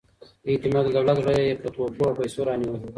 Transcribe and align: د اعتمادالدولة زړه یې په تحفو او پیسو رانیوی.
د 0.43 0.45
اعتمادالدولة 0.53 1.13
زړه 1.19 1.31
یې 1.47 1.53
په 1.61 1.67
تحفو 1.73 2.03
او 2.09 2.17
پیسو 2.19 2.39
رانیوی. 2.47 2.79